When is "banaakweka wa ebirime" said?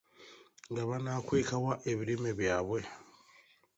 0.89-2.31